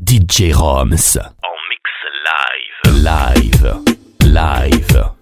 [0.00, 1.16] DJ Roms.
[1.16, 1.90] En mix
[2.30, 3.02] live.
[3.02, 3.82] Live.
[4.20, 5.14] Live.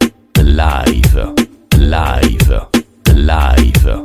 [0.43, 1.35] Live.
[1.79, 2.69] Live.
[3.15, 4.05] Live.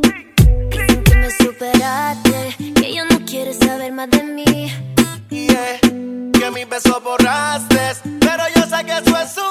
[0.71, 4.71] Que me superaste, que ya no quieres saber más de mí.
[5.29, 9.50] Yeah, que mis besos borraste, pero yo sé que eso es un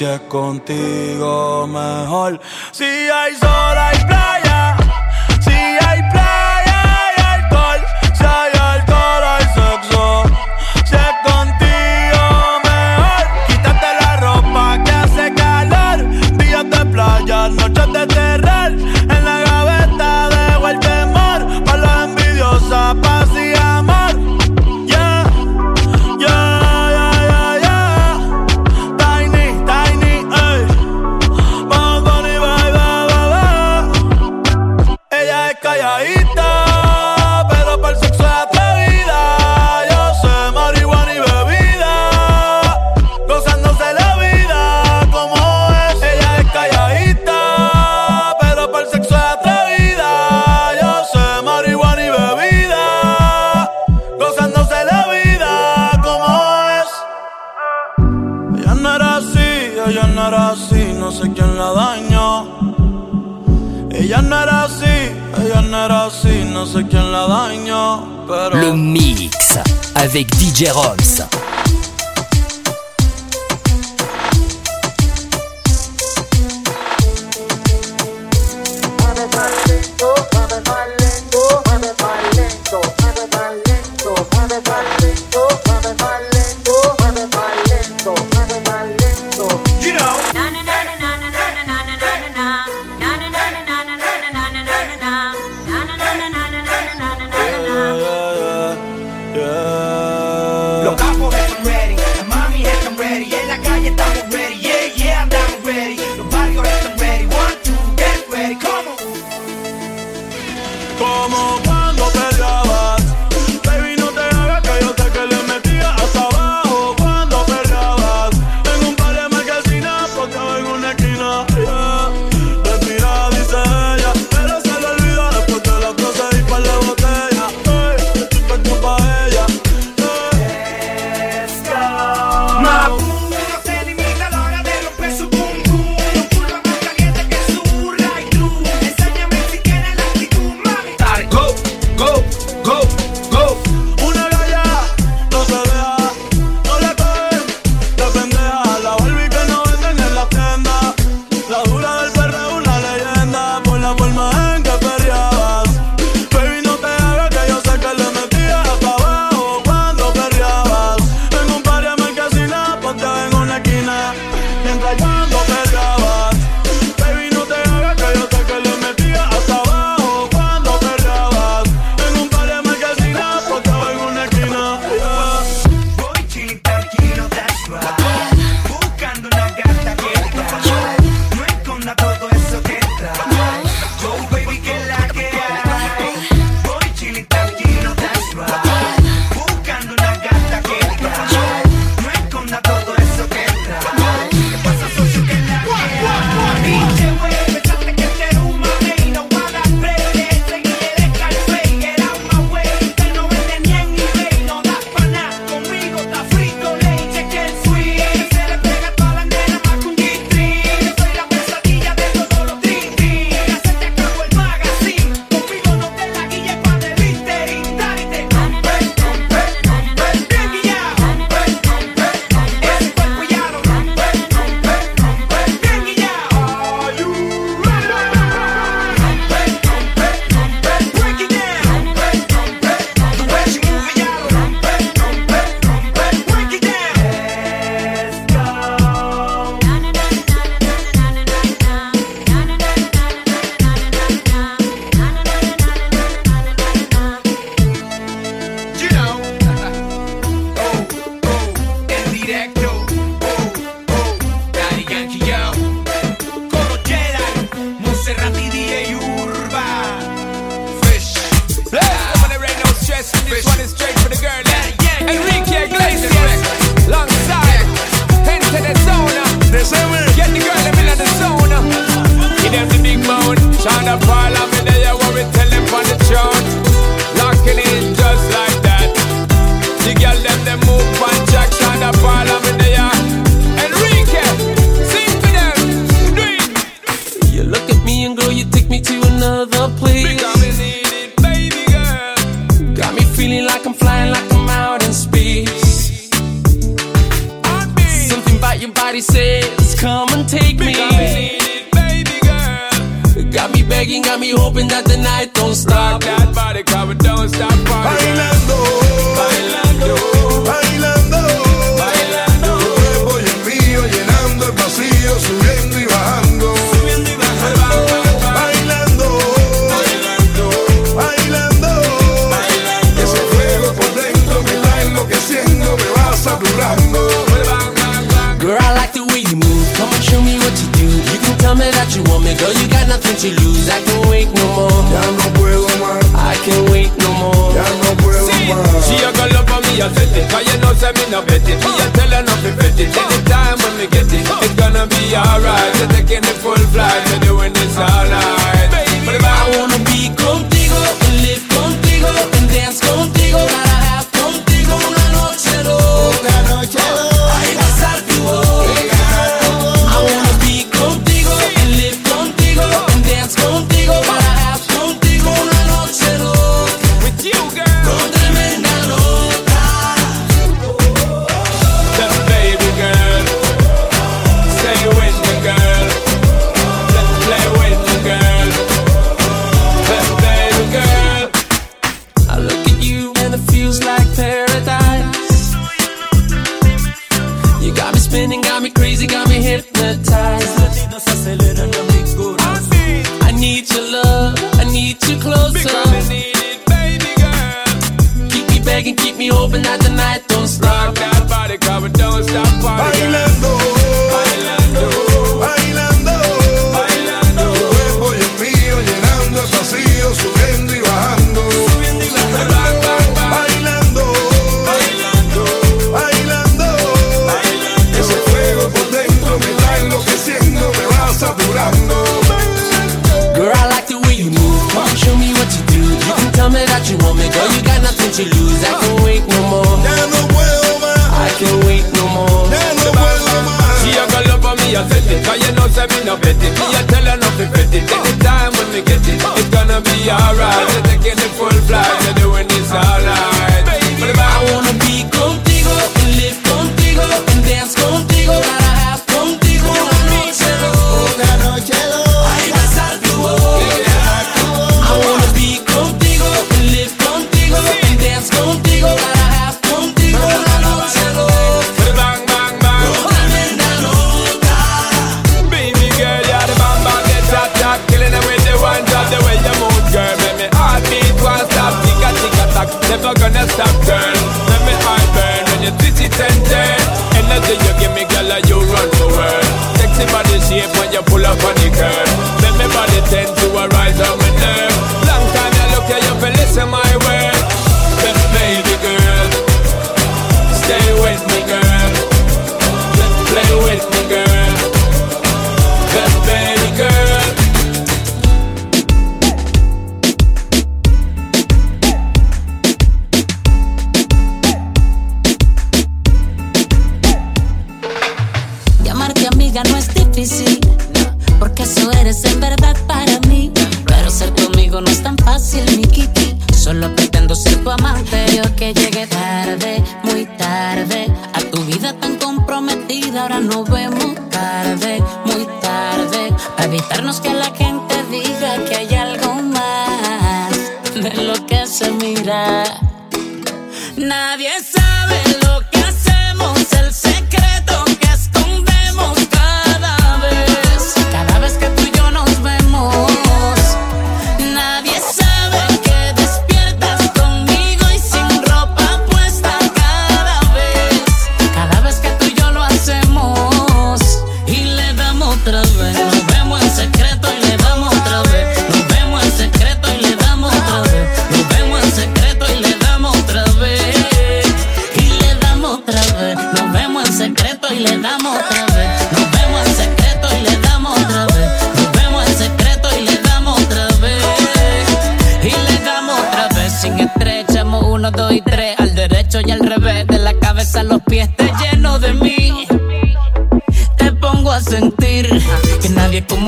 [0.00, 1.33] Es contigo,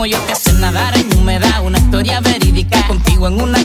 [0.06, 1.64] yo que sé nadar en humedad.
[1.64, 3.55] Una historia verídica contigo en una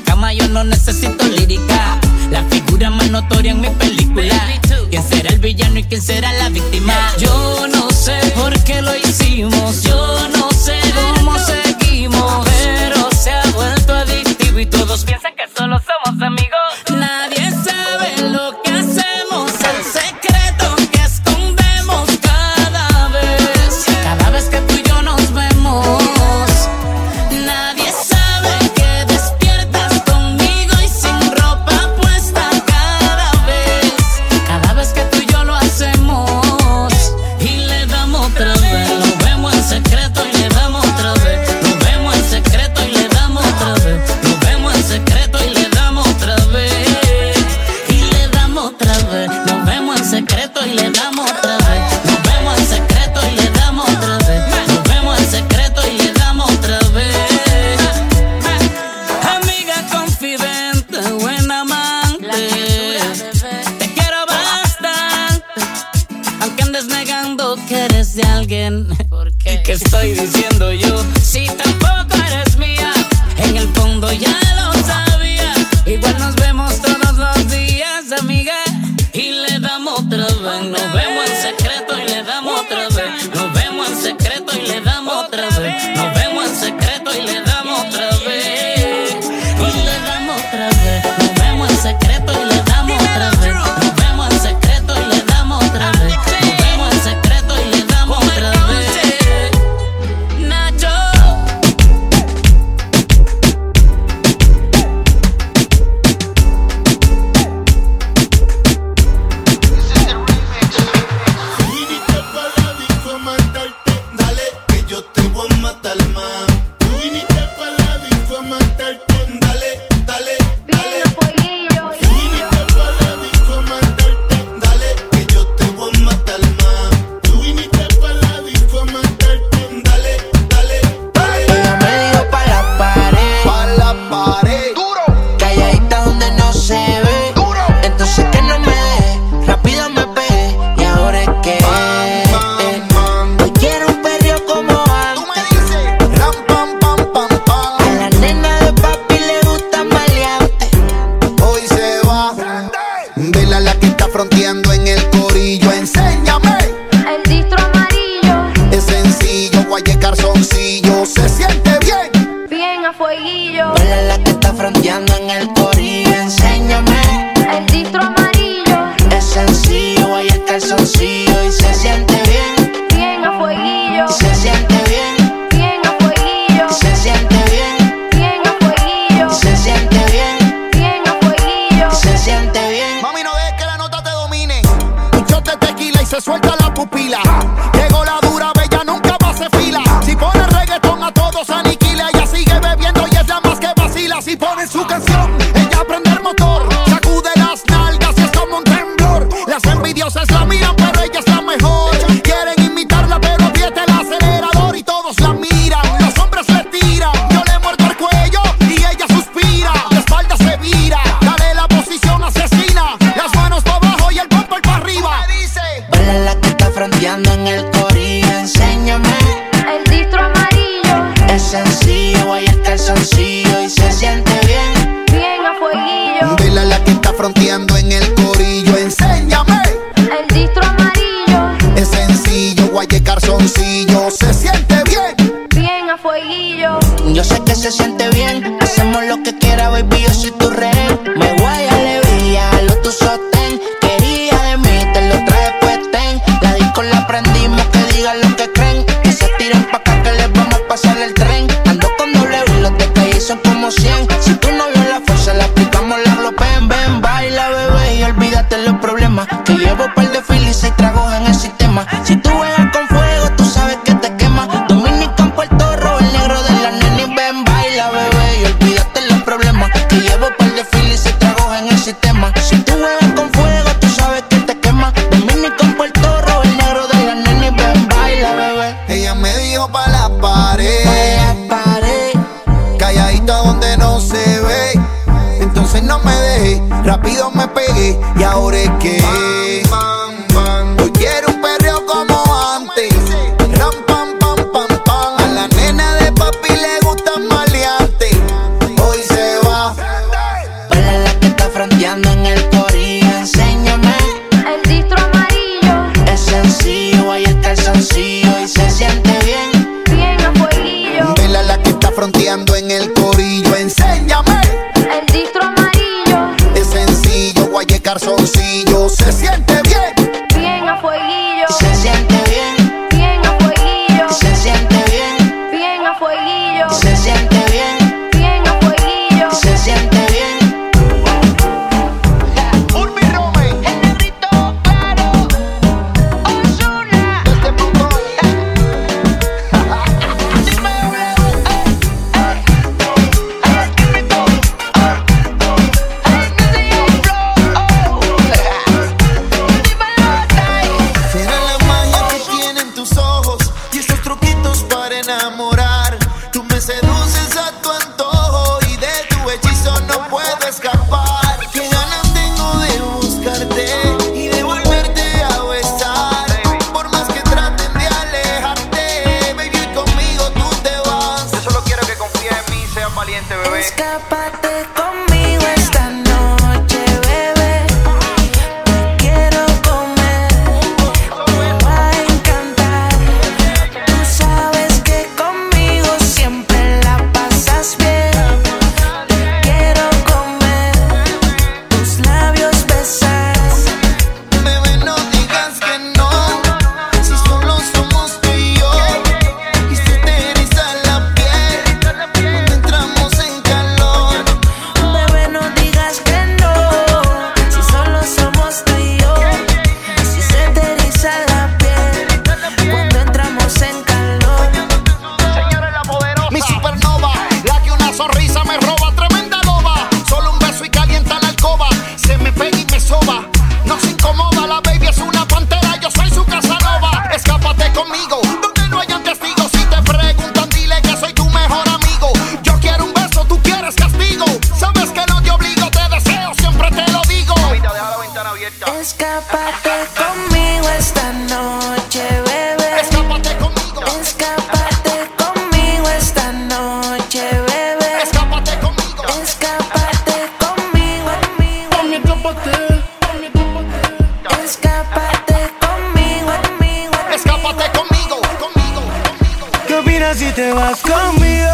[460.41, 461.53] te vas conmigo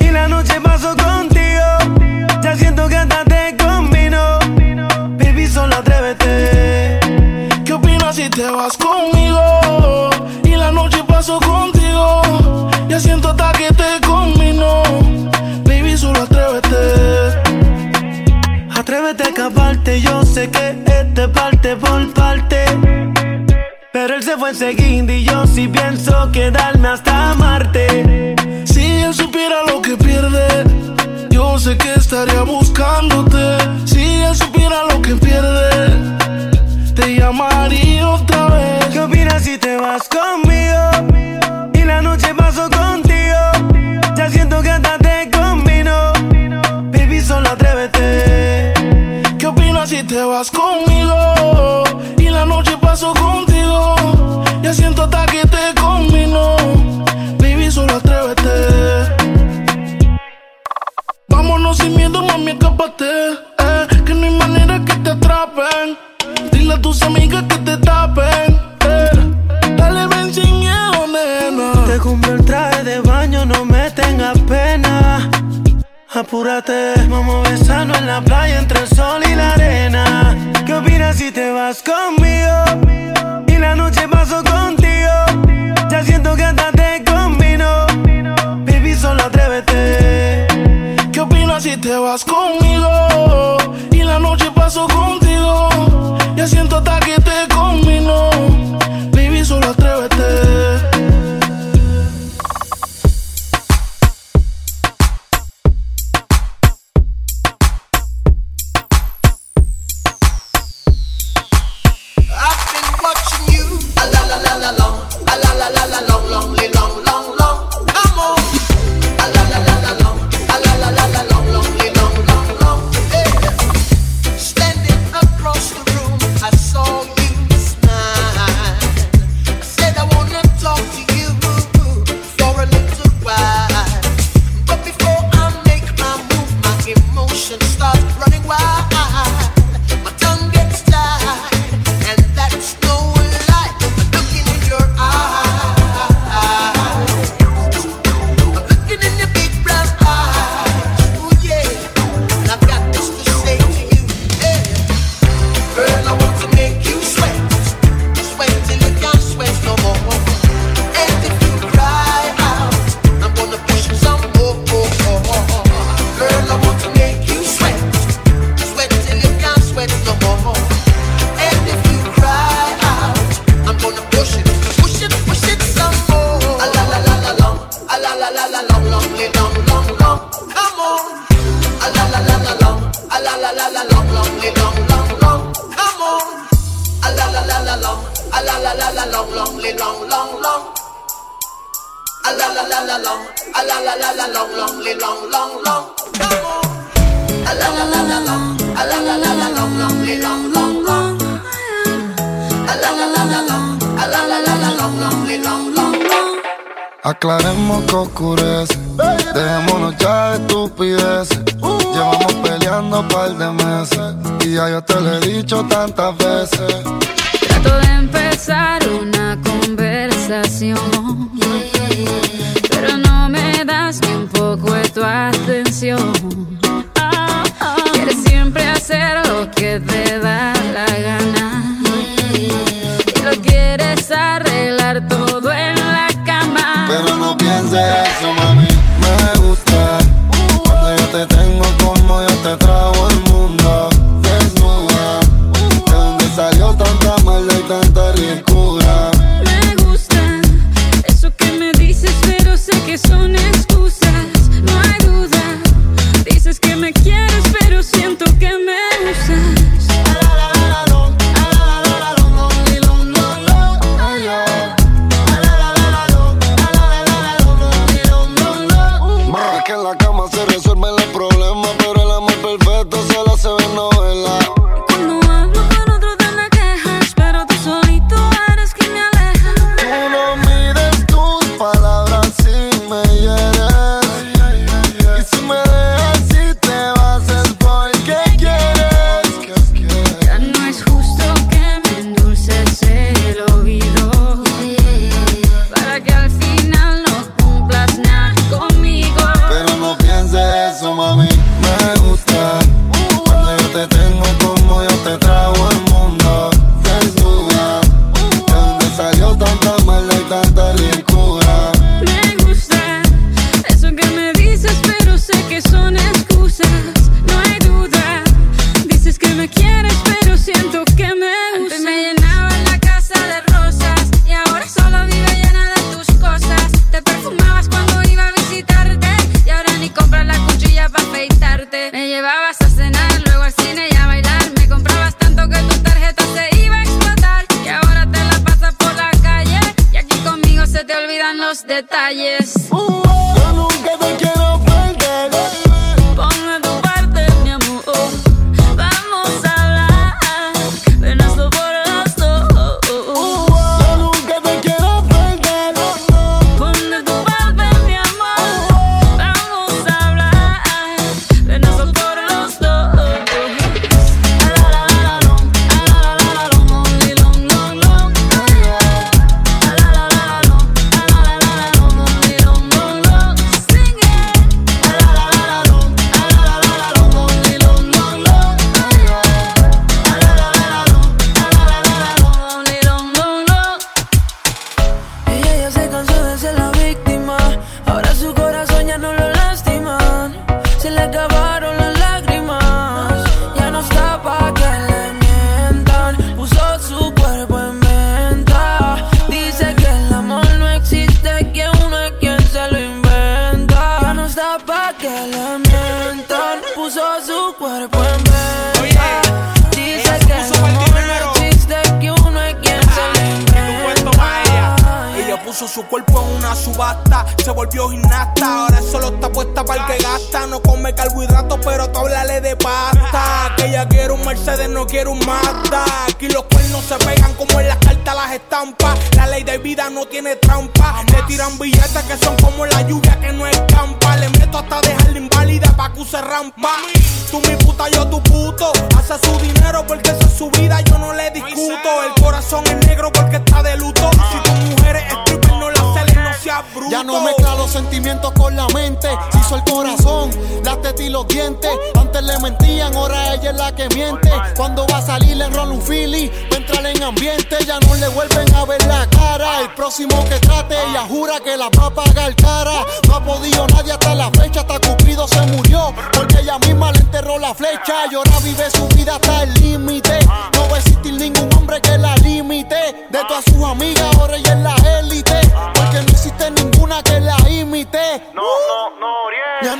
[0.00, 1.66] y la noche paso contigo.
[2.42, 4.40] Ya siento que hasta te combino.
[5.16, 6.98] Baby, solo atrévete.
[7.64, 10.10] ¿Qué opinas si te vas conmigo
[10.42, 12.68] y la noche paso contigo?
[12.88, 14.82] Ya siento hasta que te combino.
[15.62, 16.82] Baby, solo atrévete.
[18.76, 20.83] Atrévete a escaparte, yo sé que
[24.56, 28.36] perseguir y yo sí pienso quedarme hasta Marte.
[28.64, 30.46] Si él supiera lo que pierde,
[31.30, 32.63] yo sé que estaría muy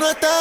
[0.05, 0.34] no está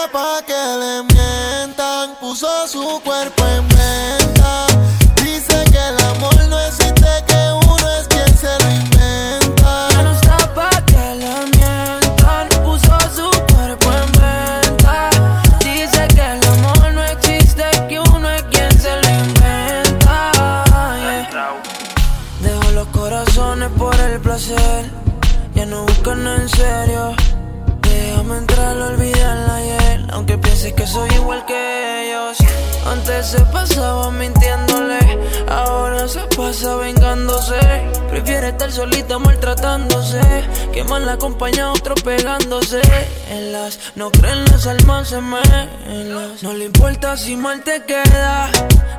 [41.34, 42.80] acompaña a otro pegándose.
[43.28, 46.42] En las no creen las almas gemelas.
[46.42, 48.50] No le importa si mal te queda,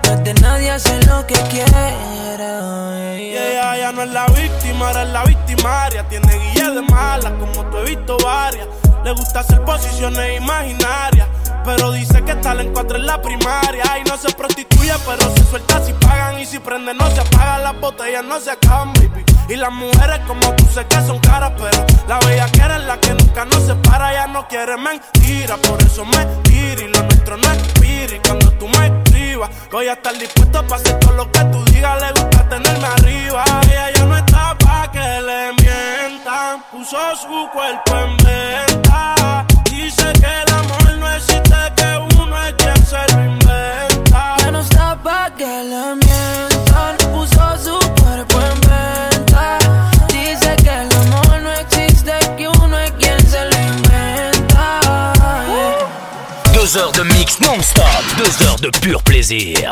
[0.04, 3.18] no es de nadie hacer lo que quiera.
[3.18, 6.08] Y ella ya no es la víctima, ahora es la victimaria.
[6.10, 8.68] Tiene guía de mala, como tú he visto varias.
[9.04, 11.28] Le gusta hacer posiciones imaginarias.
[11.64, 13.84] Pero dice que está en cuatro en la primaria.
[14.00, 16.40] Y no se prostituye, pero se suelta si pagan.
[16.40, 17.64] Y si prende, no se apagan.
[17.64, 19.25] Las botellas no se acaban, baby.
[19.48, 23.00] Y las mujeres como tú sé que son caras, pero la bella que es la
[23.00, 24.12] que nunca nos separa.
[24.14, 26.82] Ya no quiere mentira, por eso me tira.
[26.82, 28.16] Y lo nuestro no expira.
[28.16, 31.64] Y cuando tú me escribas, voy a estar dispuesto para hacer todo lo que tú
[31.66, 32.02] digas.
[32.02, 33.44] Le gusta tenerme arriba.
[33.64, 36.64] Ella ya no está pa' que le mientan.
[36.72, 38.85] Puso su cuerpo en venta.
[56.76, 57.86] Deux heures de mix non-stop,
[58.18, 59.70] deux heures de pur plaisir.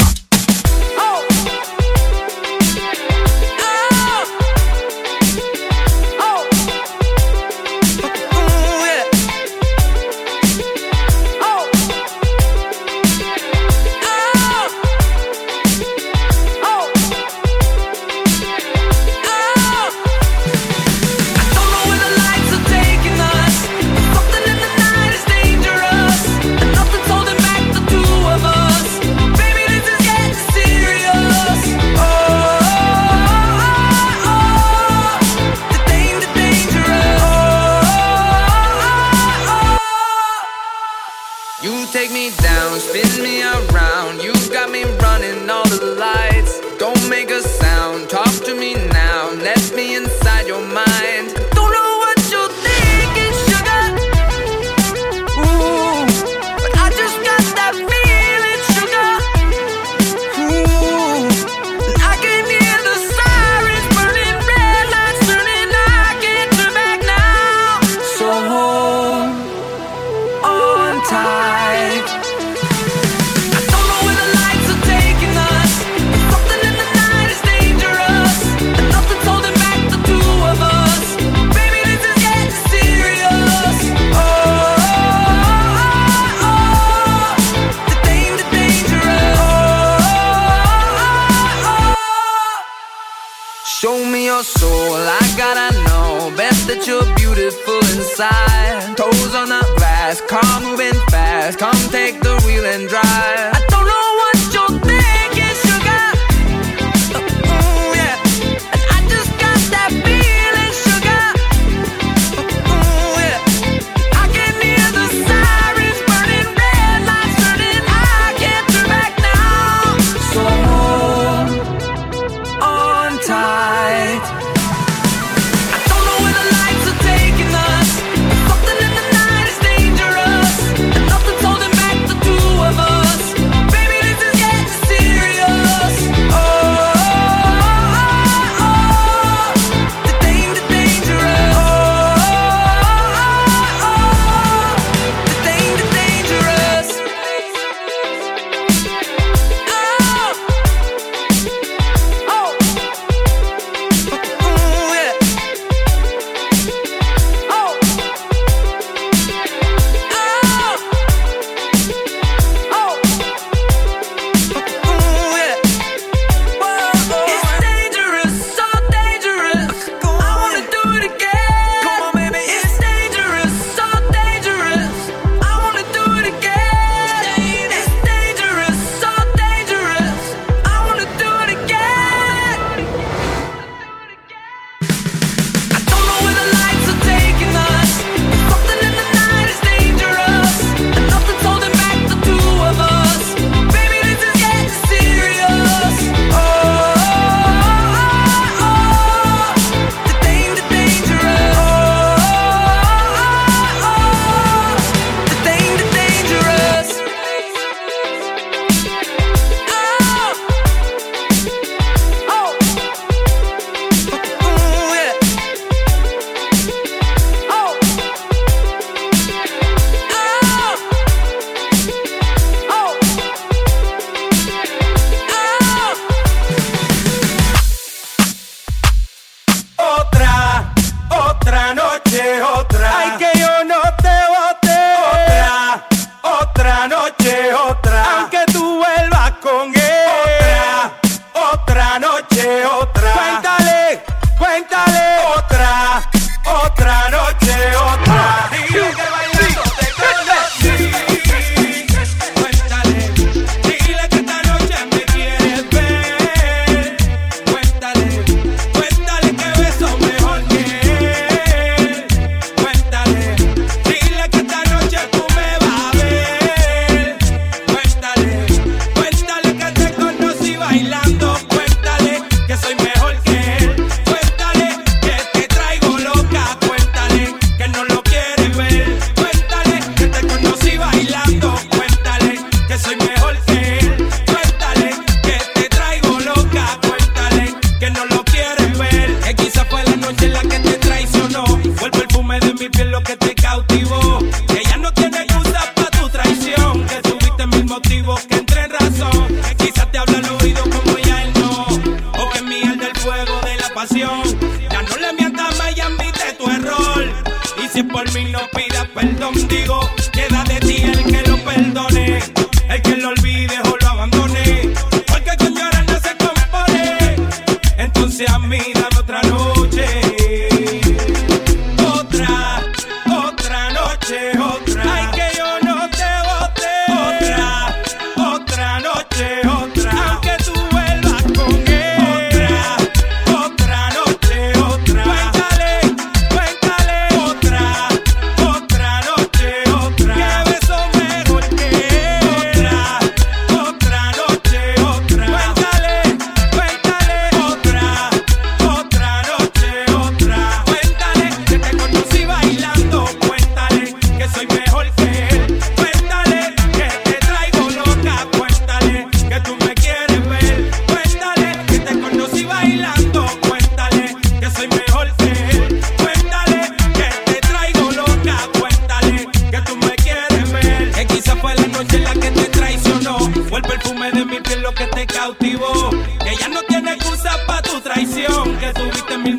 [100.21, 101.59] Car moving fast.
[101.59, 103.42] Come take the wheel and drive.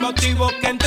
[0.05, 0.84] motivo que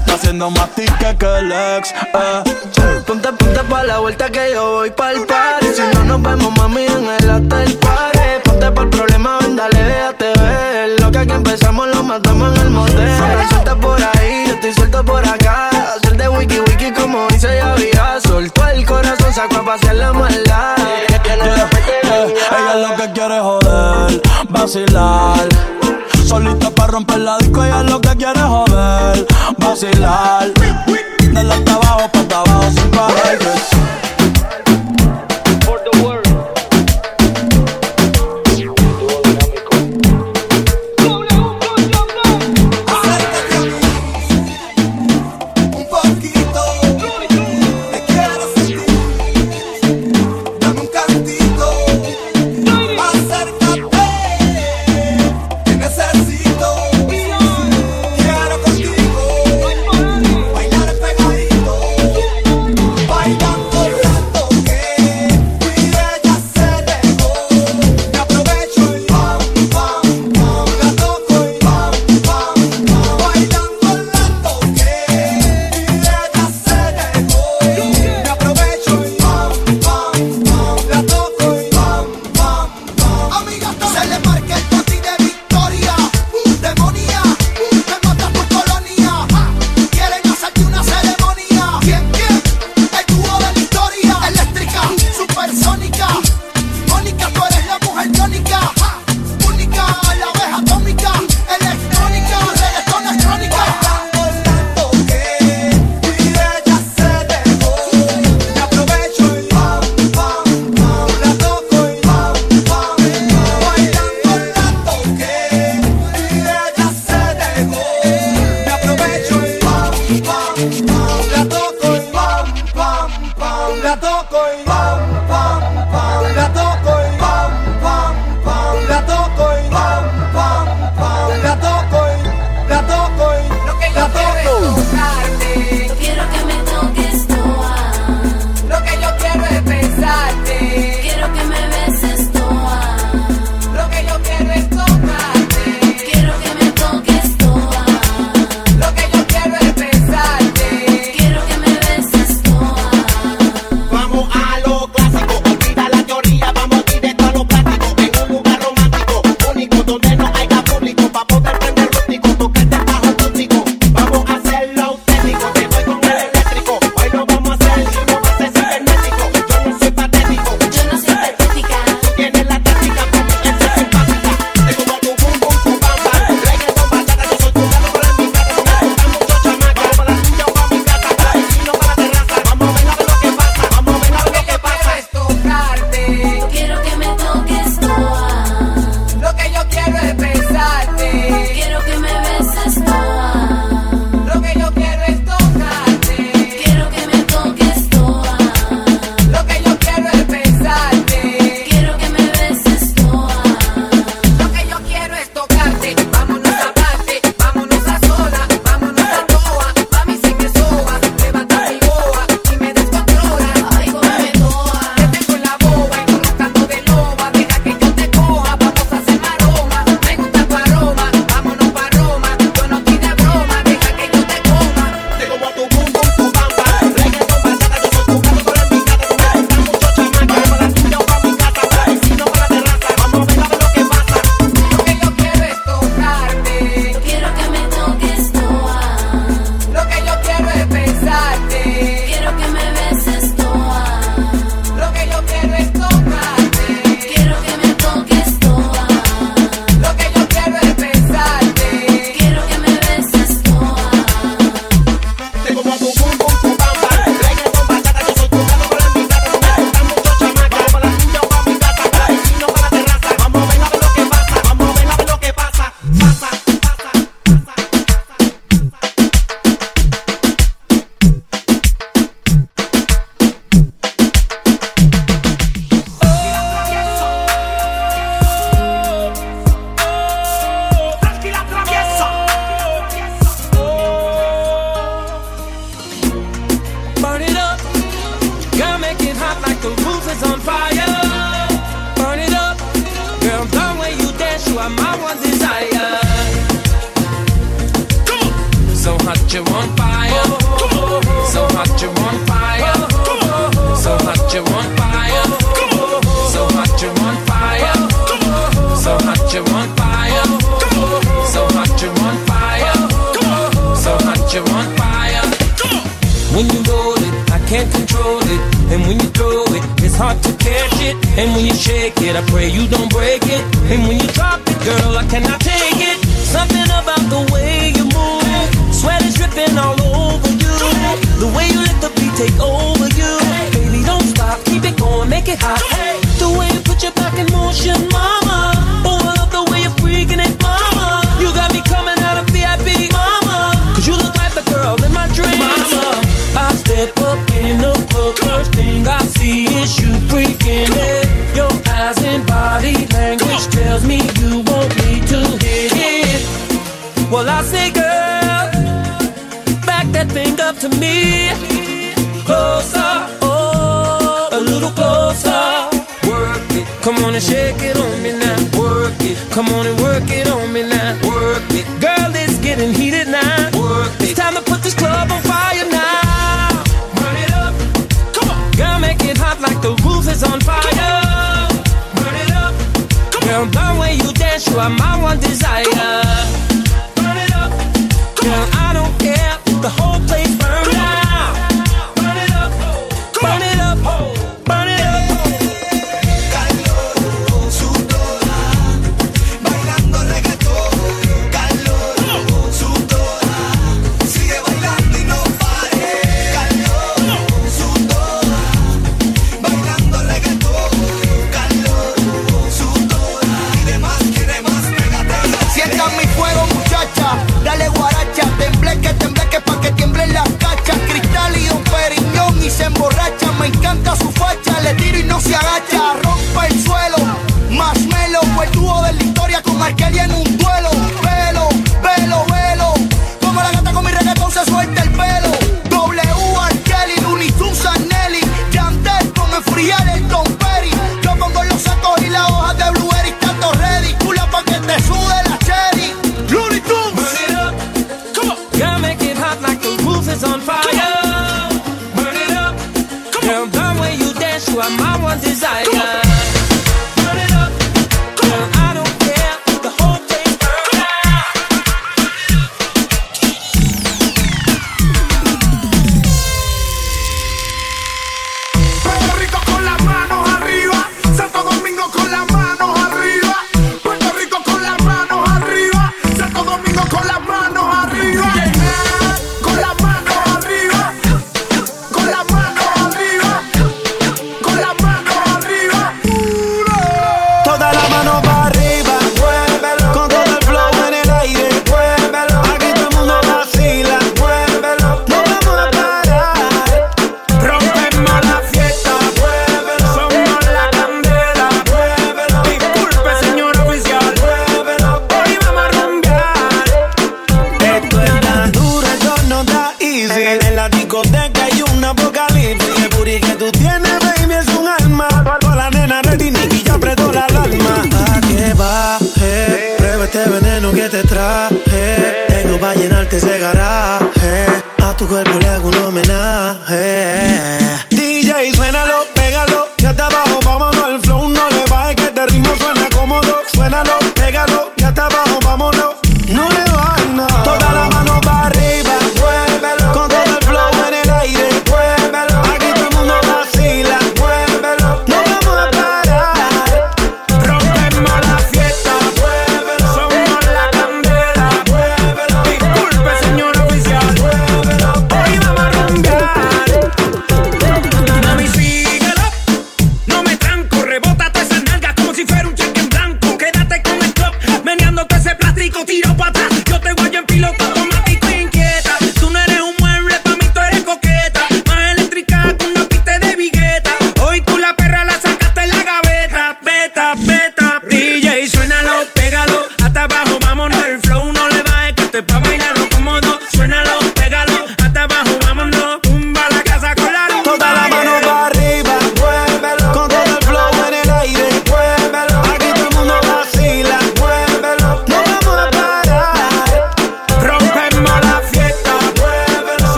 [0.00, 1.52] está haciendo más tique que el.
[1.52, 1.82] Eh.
[3.06, 6.86] Ponte, ponte pa' la vuelta que yo voy pa'l party Si no nos vemos, mami,
[6.86, 11.88] en el hotel party Ponte por problema, ven, dale, déjate ver Lo que aquí empezamos
[11.88, 16.28] lo matamos en el motel Suelta por ahí, yo estoy suelto por acá Hacer de
[16.28, 20.76] wiki wiki como dice ya había Soltó el corazón, sacó a pasear la maldad
[21.08, 21.20] Ella
[22.76, 25.79] lo que quiere joder, vacilar.
[26.30, 29.26] Solita para romper la disco, ella lo que quiere es joder,
[29.58, 30.52] vacilar.
[30.54, 33.38] De la hasta abajo pa' hasta abajo sin parar.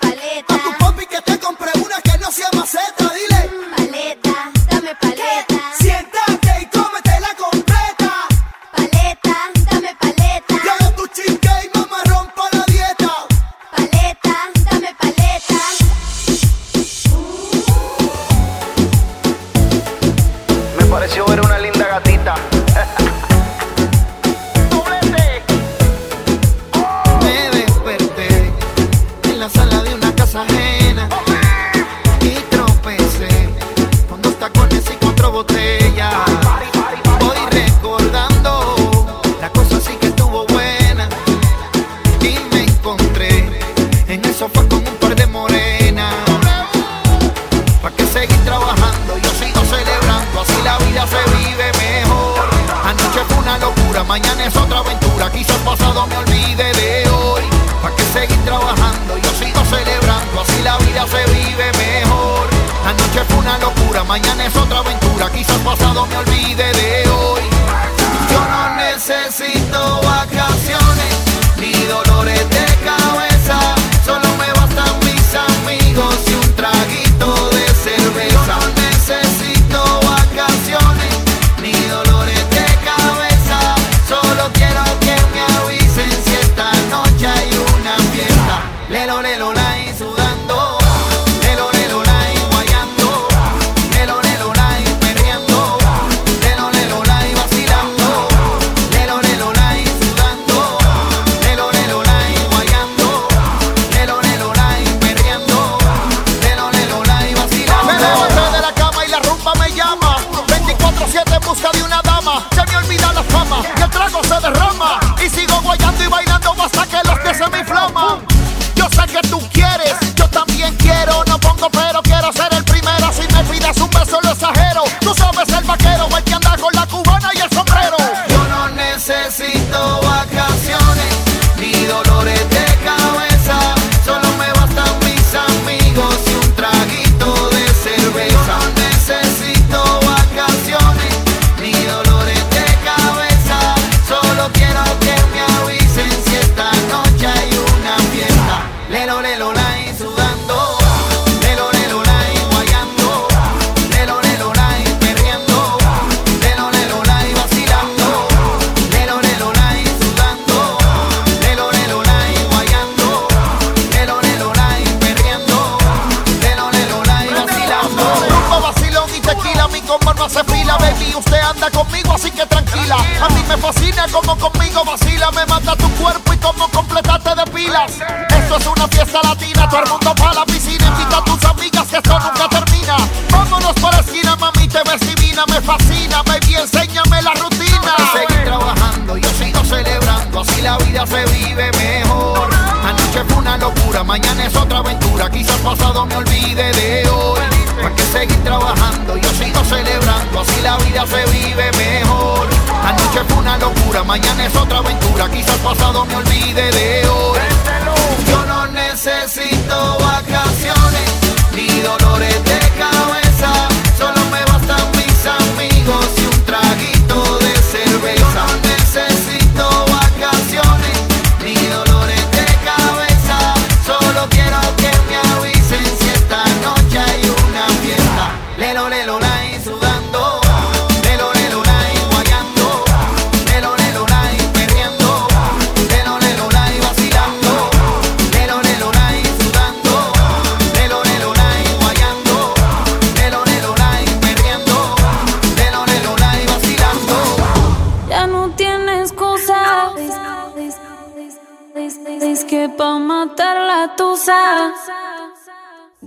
[0.00, 0.95] paleta.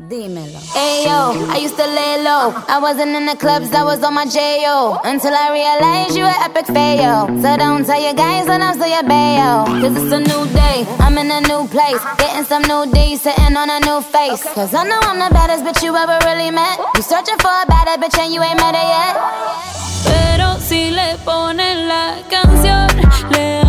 [0.10, 0.60] Dímelo.
[0.74, 2.53] Hey yo, I used to lay low.
[2.68, 5.01] I wasn't in the clubs, I was on my J.O.
[5.03, 7.28] Until I realized you were epic fail.
[7.41, 9.66] So don't tell your guys that I'm still your bayo.
[9.82, 12.01] Cause it's a new day, I'm in a new place.
[12.18, 13.18] Getting some new D.
[13.18, 14.41] sitting on a new face.
[14.53, 16.80] Cause I know I'm the baddest bitch you ever really met.
[16.95, 19.16] You searching for a better bitch and you ain't met her yet.
[20.05, 22.88] Pero si le ponen la canción,
[23.32, 23.68] le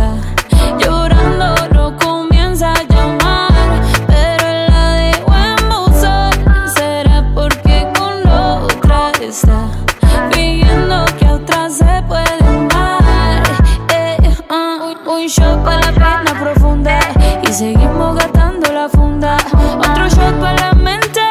[17.61, 19.37] seguimos gastando la funda.
[19.77, 21.21] Otro shot para la mente,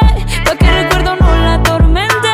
[0.45, 2.33] pa' que el recuerdo no la atormente.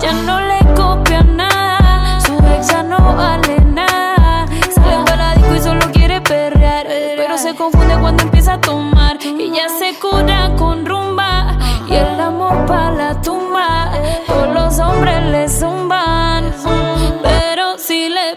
[0.00, 4.46] Ya no le copia nada, su ex ya no vale nada.
[4.72, 9.50] Sale para disco y solo quiere perrear, pero se confunde cuando empieza a tomar y
[9.50, 11.58] ya se cura con rumba
[11.88, 13.90] y el amor pa' la tumba.
[14.28, 16.54] Todos los hombres le zumban,
[17.20, 18.36] pero si le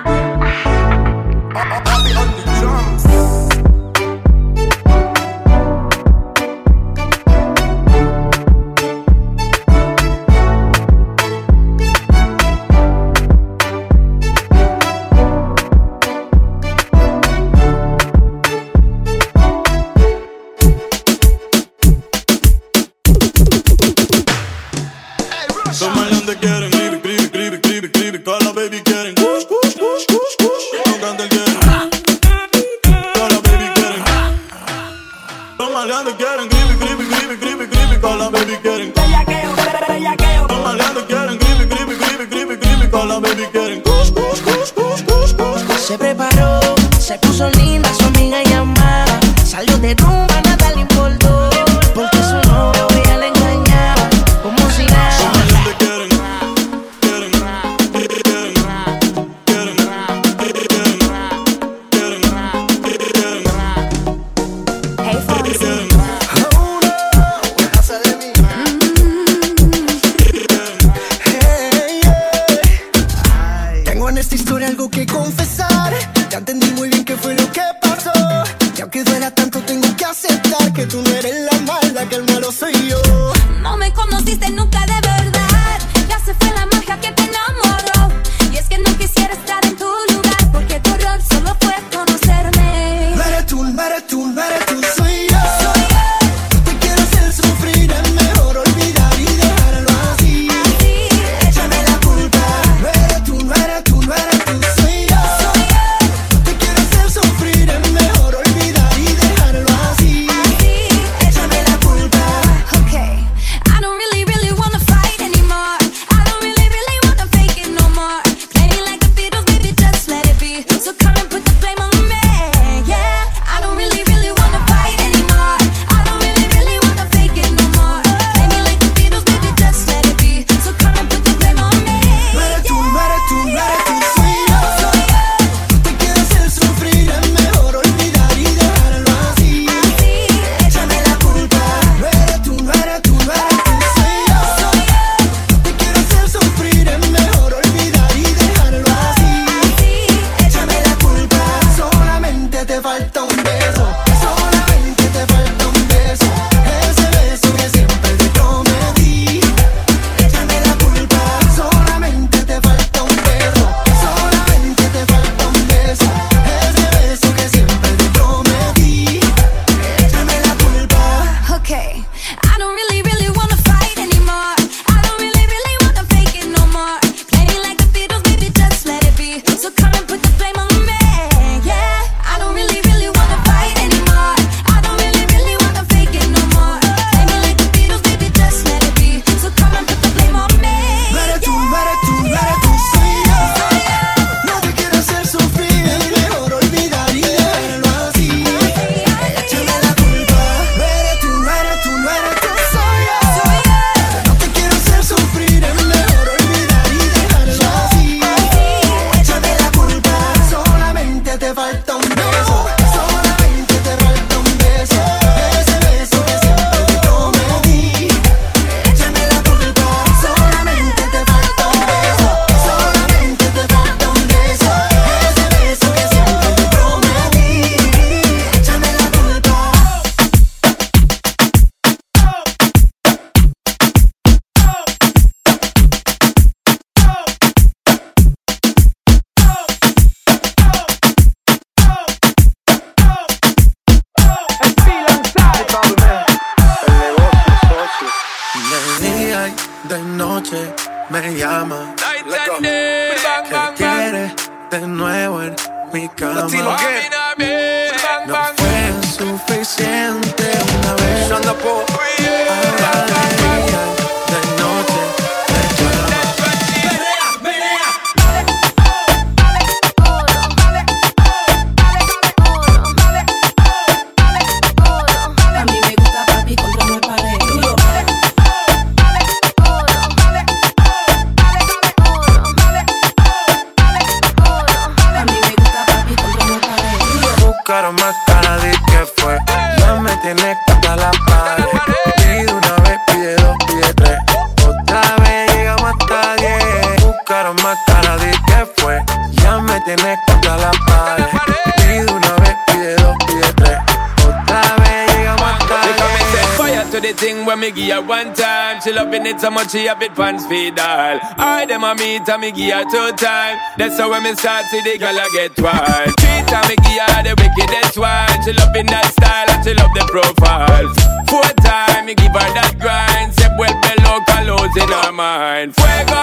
[309.71, 311.15] she a bit pants feed all.
[311.39, 313.55] I dem a meet and me give her two time.
[313.77, 316.11] That's how when me start see the girl a get wild.
[316.19, 318.35] Three time me give her the wickedest one.
[318.43, 320.91] She love in that style and she love the profiles.
[321.31, 323.31] Four time me give her that grind.
[323.31, 325.71] Step well below colors in her mind.
[325.79, 326.19] Fuego,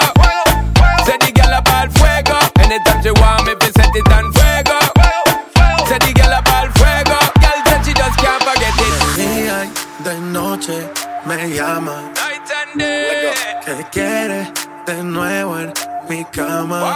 [1.09, 1.89] say the girl a ball.
[1.89, 2.37] fuego.
[2.61, 4.77] Anytime she want me, fi set it on fuego.
[5.89, 6.69] say the girl a ball.
[6.77, 7.17] fuego.
[7.41, 8.93] Girl said she just can't forget it.
[9.17, 9.69] Día y
[10.05, 10.85] de noche
[11.25, 12.28] me llama
[12.73, 13.31] prende.
[13.65, 14.49] Que quieres
[14.85, 15.73] de nuevo en
[16.09, 16.95] mi cama.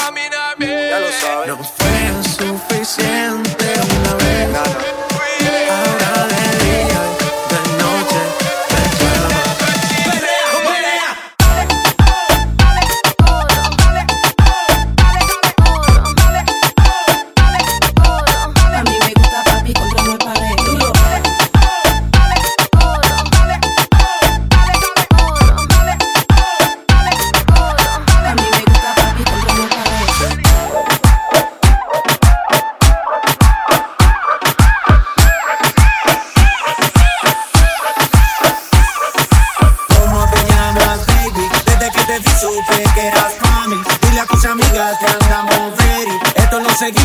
[0.60, 1.48] Ya lo sabes.
[1.48, 3.63] No fue suficiente.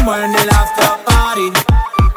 [0.08, 1.52] como en el after party.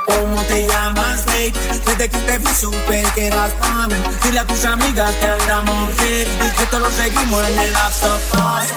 [0.06, 1.54] ¿Cómo te llamas, babe?
[1.86, 3.96] Desde que te vi supe que eras para mí.
[4.24, 8.68] Dile a tus amigas que andamos bien y que todos seguimos en el after party.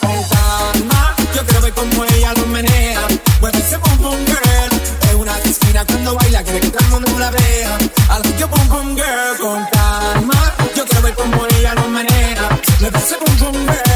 [0.00, 3.00] Con calma, yo quiero ver cómo ella lo menea.
[3.42, 4.80] Mueve ese pum girl.
[5.02, 7.78] Es una asesina cuando baila, quiere que todo el mundo la vea.
[8.08, 12.48] Al que pum girl, con calma, yo quiero ver cómo ella lo menea.
[12.80, 13.91] Mueve ese pum girl.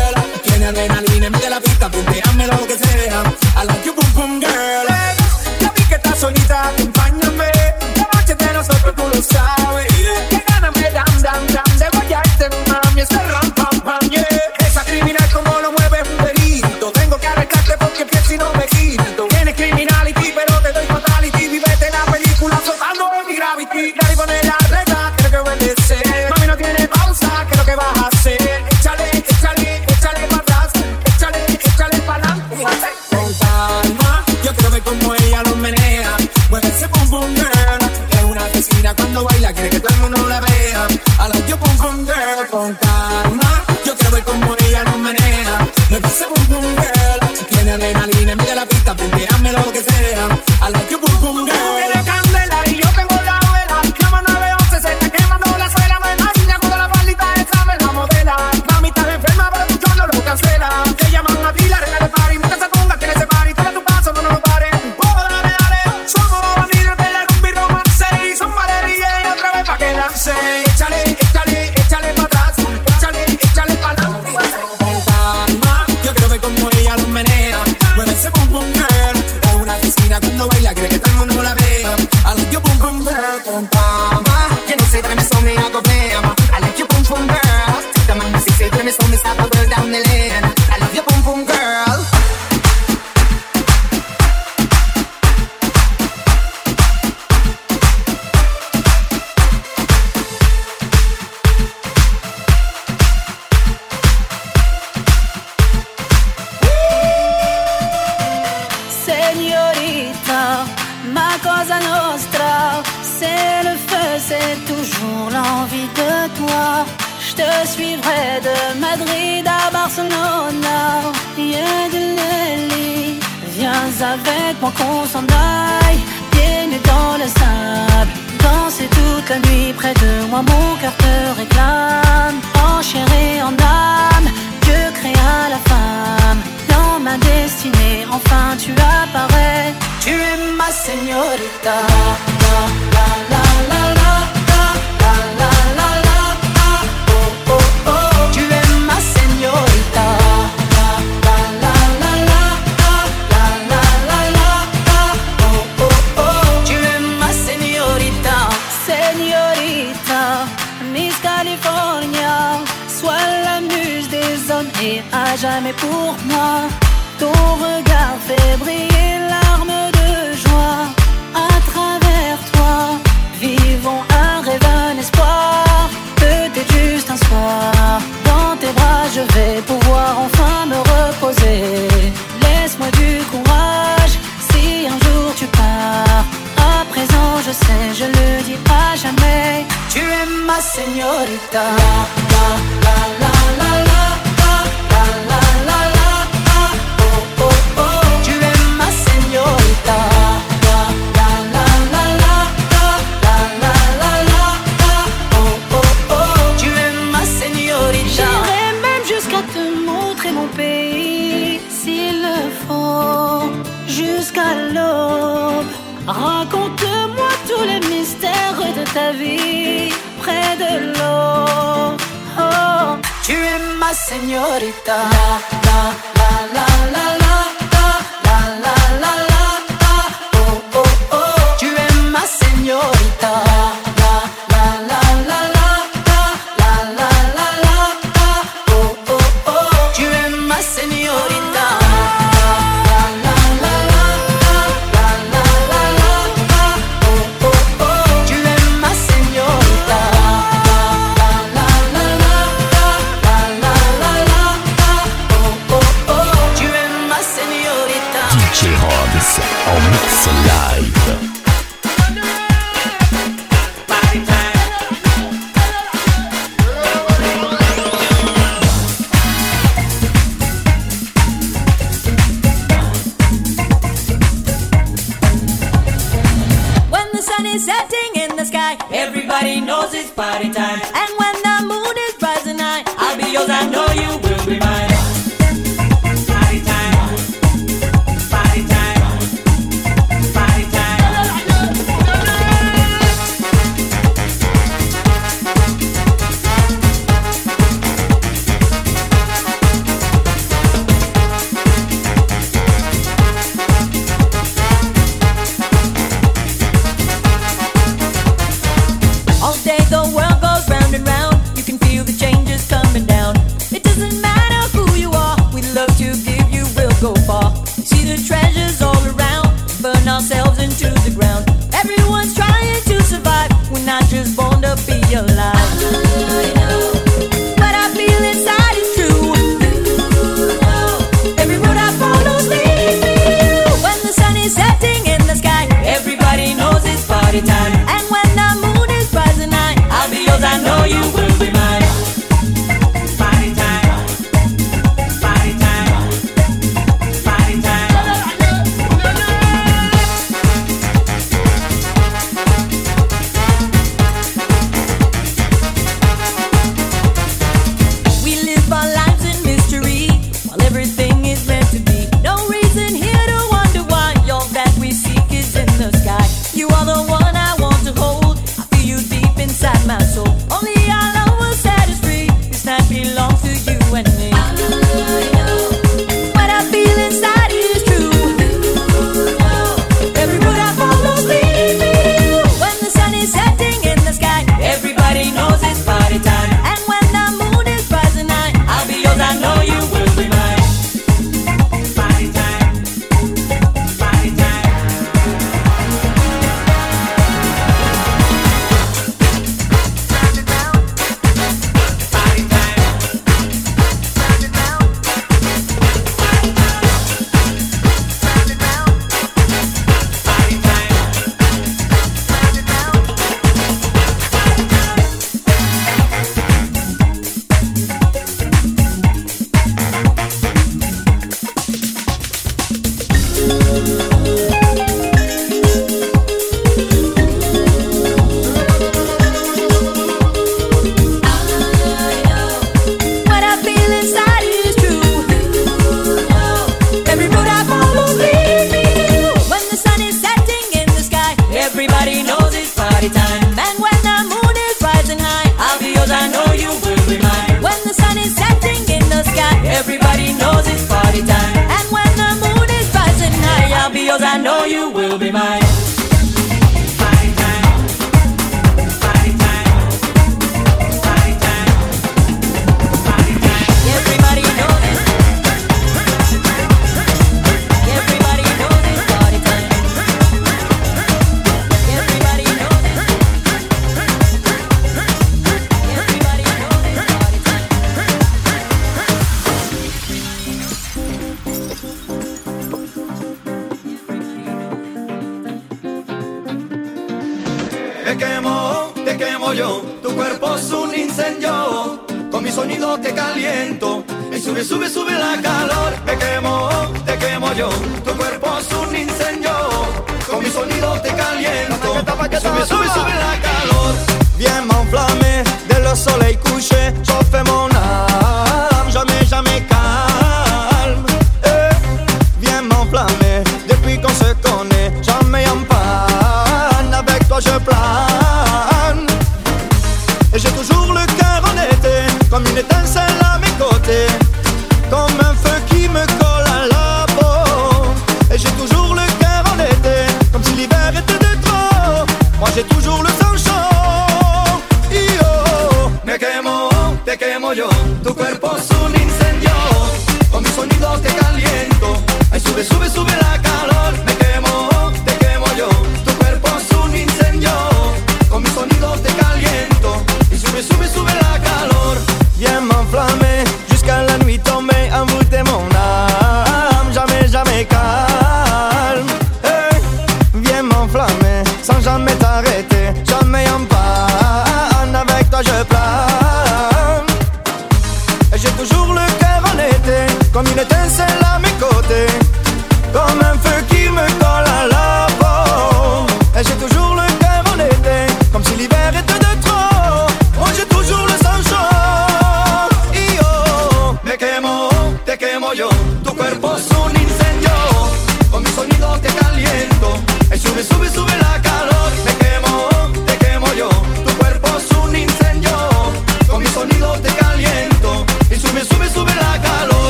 [141.37, 142.36] autorità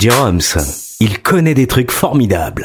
[0.00, 0.56] DJ Roms,
[1.00, 2.64] il connaît des trucs formidables.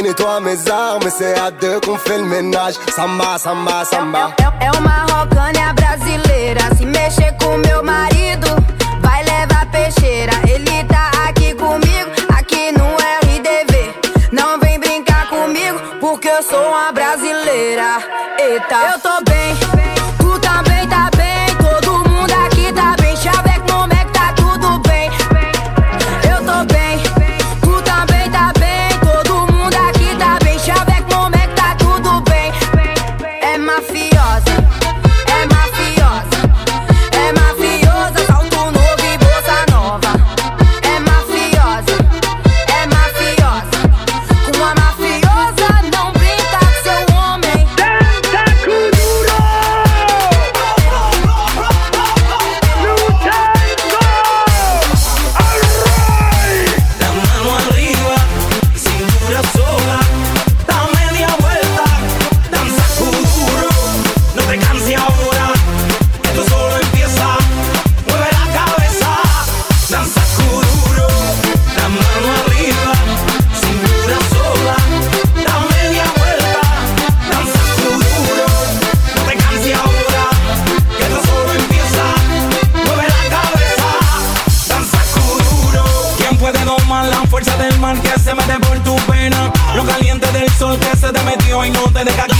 [0.00, 1.08] qui nettoie mes armes.
[1.10, 2.74] C'est à deux qu'on fait le ménage.
[2.94, 4.32] Samba, samba, samba.
[4.38, 6.60] É, é, é uma rocânia brasileira.
[6.76, 8.48] Se mexer com meu marido,
[9.00, 10.32] vai levar peixeira.
[10.48, 12.86] Ele tá aqui comigo, aqui no
[13.26, 13.94] RDV.
[14.32, 17.98] Não vem brincar comigo, porque eu sou uma brasileira.
[18.38, 19.29] Eita, eu tô
[92.04, 92.39] me deja aquí